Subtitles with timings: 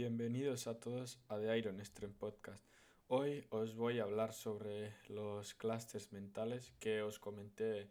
[0.00, 2.64] Bienvenidos a todos a The Iron Stream Podcast.
[3.08, 7.90] Hoy os voy a hablar sobre los clusters mentales que os comenté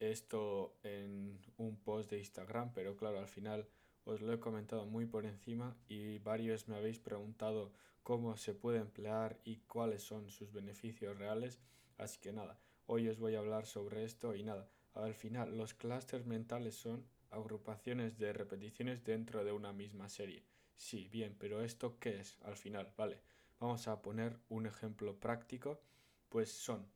[0.00, 3.68] esto en un post de Instagram, pero claro, al final
[4.06, 8.78] os lo he comentado muy por encima y varios me habéis preguntado cómo se puede
[8.78, 11.60] emplear y cuáles son sus beneficios reales.
[11.98, 15.74] Así que nada, hoy os voy a hablar sobre esto y nada, al final los
[15.74, 20.42] clusters mentales son agrupaciones de repeticiones dentro de una misma serie.
[20.76, 22.92] Sí, bien, pero ¿esto qué es al final?
[22.96, 23.20] Vale,
[23.60, 25.80] vamos a poner un ejemplo práctico.
[26.28, 26.86] Pues son,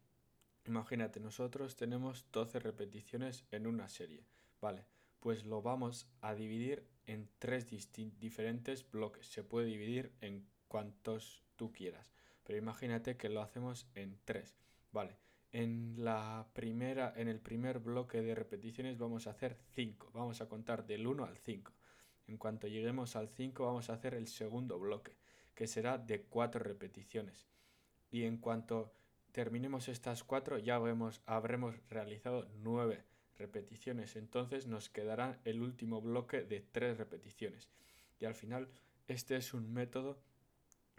[0.67, 4.25] imagínate, nosotros tenemos 12 repeticiones en una serie.
[4.61, 4.85] Vale,
[5.21, 7.67] pues lo vamos a dividir en tres
[8.21, 9.27] diferentes bloques.
[9.27, 12.13] Se puede dividir en cuantos tú quieras.
[12.45, 14.57] Pero imagínate que lo hacemos en tres.
[14.93, 15.19] Vale,
[15.53, 20.11] en la primera, en el primer bloque de repeticiones vamos a hacer 5.
[20.13, 21.73] Vamos a contar del 1 al 5.
[22.29, 25.17] En cuanto lleguemos al 5 vamos a hacer el segundo bloque,
[25.55, 27.49] que será de 4 repeticiones.
[28.11, 28.93] Y en cuanto
[29.33, 33.03] terminemos estas 4 ya habremos, habremos realizado 9
[33.39, 34.15] repeticiones.
[34.17, 37.71] Entonces nos quedará el último bloque de 3 repeticiones.
[38.21, 38.69] Y al final
[39.09, 40.21] este es un método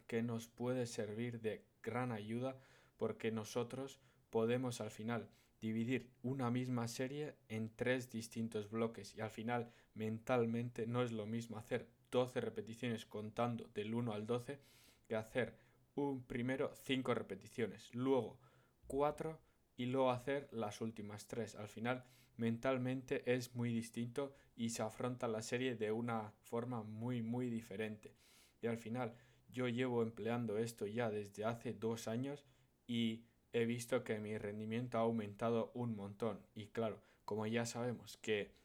[0.07, 2.57] que nos puede servir de gran ayuda
[2.97, 4.00] porque nosotros
[4.31, 5.30] podemos al final
[5.61, 11.25] dividir una misma serie en tres distintos bloques y al final mentalmente no es lo
[11.25, 14.59] mismo hacer 12 repeticiones contando del 1 al 12
[15.06, 15.58] que hacer
[15.95, 18.39] un primero 5 repeticiones, luego
[18.88, 19.38] 4
[19.75, 21.56] y luego hacer las últimas 3.
[21.56, 22.06] Al final
[22.38, 28.16] mentalmente es muy distinto y se afronta la serie de una forma muy muy diferente.
[28.61, 29.13] Y al final
[29.50, 32.45] yo llevo empleando esto ya desde hace dos años
[32.88, 36.39] y he visto que mi rendimiento ha aumentado un montón.
[36.56, 38.59] Y claro, como ya sabemos que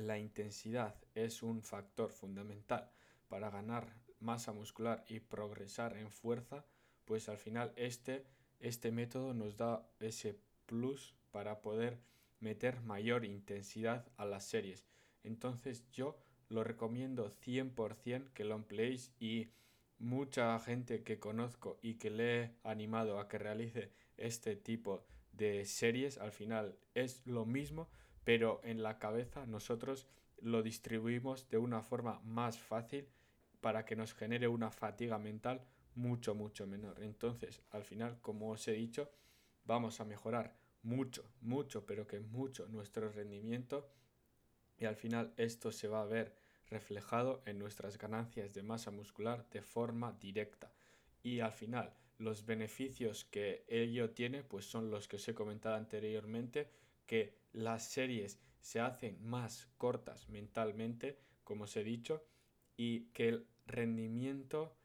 [0.00, 2.90] la intensidad es un factor fundamental
[3.28, 6.64] para ganar masa muscular y progresar en fuerza,
[7.04, 8.26] pues al final este,
[8.58, 12.00] este método nos da ese plus para poder
[12.40, 14.86] meter mayor intensidad a las series.
[15.22, 16.18] Entonces yo
[16.48, 19.50] lo recomiendo 100% que lo empleéis y
[19.98, 25.64] mucha gente que conozco y que le he animado a que realice este tipo de
[25.64, 27.88] series, al final es lo mismo,
[28.30, 30.06] pero en la cabeza nosotros
[30.40, 33.08] lo distribuimos de una forma más fácil
[33.60, 37.02] para que nos genere una fatiga mental mucho, mucho menor.
[37.02, 39.10] Entonces, al final, como os he dicho,
[39.64, 43.90] vamos a mejorar mucho, mucho, pero que mucho nuestro rendimiento
[44.78, 46.36] y al final esto se va a ver
[46.68, 50.72] reflejado en nuestras ganancias de masa muscular de forma directa.
[51.24, 55.74] Y al final, los beneficios que ello tiene, pues son los que os he comentado
[55.74, 56.70] anteriormente,
[57.10, 62.24] que las series se hacen más cortas mentalmente, como os he dicho,
[62.76, 64.76] y que el rendimiento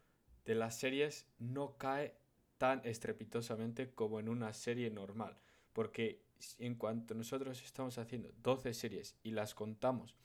[0.44, 2.18] de las series no cae
[2.58, 5.38] tan estrepitosamente como en una serie normal.
[5.72, 6.26] Porque
[6.58, 10.16] en cuanto nosotros estamos haciendo 12 series y las contamos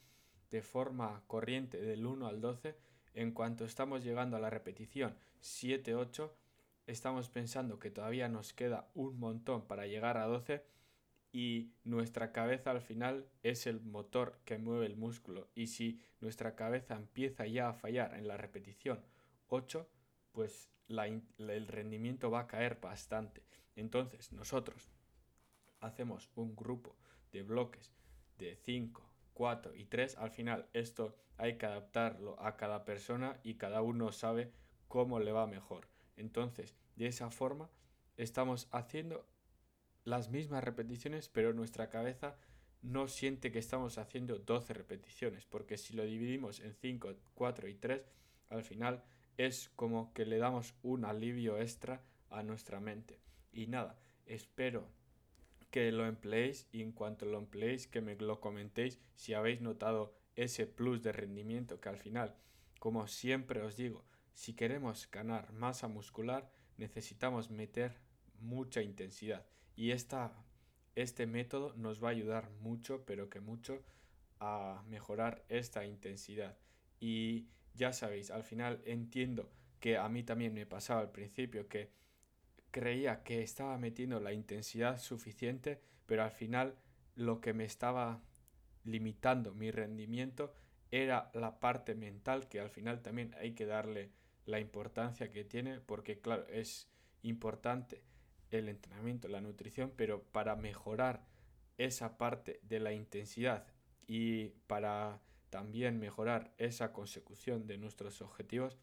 [0.50, 2.78] de forma corriente del 1 al 12,
[3.12, 6.30] en cuanto estamos llegando a la repetición 7-8,
[6.86, 10.79] estamos pensando que todavía nos queda un montón para llegar a 12
[11.32, 16.56] y nuestra cabeza al final es el motor que mueve el músculo y si nuestra
[16.56, 19.00] cabeza empieza ya a fallar en la repetición
[19.48, 19.88] 8,
[20.32, 23.44] pues el rendimiento va a caer bastante.
[23.76, 24.91] Entonces nosotros
[25.80, 26.96] hacemos un grupo
[27.32, 27.92] de bloques
[28.38, 33.54] de 5, 4 y 3, al final esto hay que adaptarlo a cada persona y
[33.54, 34.52] cada uno sabe
[34.88, 35.88] cómo le va mejor.
[36.16, 37.70] Entonces, de esa forma,
[38.16, 39.26] estamos haciendo
[40.04, 42.36] las mismas repeticiones, pero nuestra cabeza
[42.82, 47.74] no siente que estamos haciendo 12 repeticiones, porque si lo dividimos en 5, 4 y
[47.74, 48.02] 3,
[48.48, 49.04] al final
[49.36, 53.20] es como que le damos un alivio extra a nuestra mente.
[53.52, 54.88] Y nada, espero
[55.70, 60.14] que lo empleéis y en cuanto lo empleéis que me lo comentéis si habéis notado
[60.34, 62.34] ese plus de rendimiento que al final,
[62.78, 68.00] como siempre os digo, si queremos ganar masa muscular necesitamos meter
[68.41, 69.46] mucha intensidad
[69.80, 70.30] y esta,
[70.94, 73.82] este método nos va a ayudar mucho, pero que mucho
[74.38, 76.59] a mejorar esta intensidad.
[77.00, 79.50] Y ya sabéis, al final entiendo
[79.80, 81.88] que a mí también me pasaba al principio que
[82.71, 86.77] creía que estaba metiendo la intensidad suficiente, pero al final
[87.15, 88.22] lo que me estaba
[88.84, 90.53] limitando mi rendimiento
[90.91, 94.10] era la parte mental que al final también hay que darle
[94.44, 96.91] la importancia que tiene porque claro es
[97.22, 98.03] importante
[98.50, 101.24] el entrenamiento, la nutrición, pero para mejorar
[101.78, 103.66] esa parte de la intensidad
[104.06, 105.20] y para
[105.50, 108.78] también mejorar esa consecución de nuestros objetivos,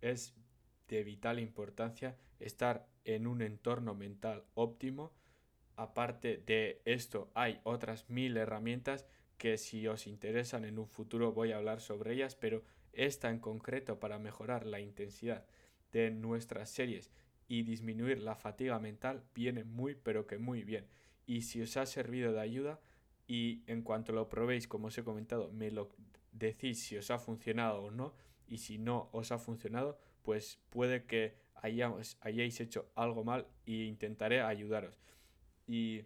[0.00, 0.34] es
[0.88, 5.12] de vital importancia estar en un entorno mental óptimo.
[5.76, 9.06] Aparte de esto, hay otras mil herramientas
[9.38, 12.62] que si os interesan en un futuro voy a hablar sobre ellas, pero
[12.92, 15.46] esta en concreto para mejorar la intensidad
[15.92, 17.10] de nuestras series
[17.52, 20.86] y disminuir la fatiga mental viene muy pero que muy bien.
[21.26, 22.80] Y si os ha servido de ayuda
[23.26, 25.90] y en cuanto lo probéis, como os he comentado, me lo
[26.32, 28.14] decís si os ha funcionado o no
[28.48, 34.40] y si no os ha funcionado, pues puede que hayáis hecho algo mal e intentaré
[34.40, 34.98] ayudaros.
[35.66, 36.04] Y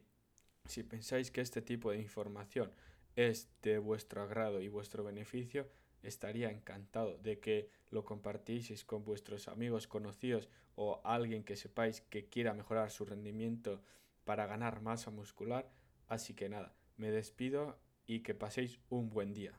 [0.64, 2.72] si pensáis que este tipo de información
[3.14, 5.68] es de vuestro agrado y vuestro beneficio,
[6.06, 12.28] estaría encantado de que lo compartieseis con vuestros amigos conocidos o alguien que sepáis que
[12.28, 13.82] quiera mejorar su rendimiento
[14.24, 15.70] para ganar masa muscular.
[16.08, 19.54] Así que nada, me despido y que paséis un buen día.